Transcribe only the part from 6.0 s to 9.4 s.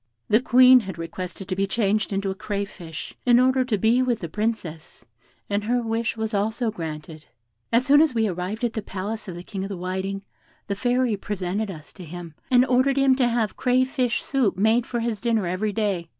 was also granted. "As soon as we arrived at the palace of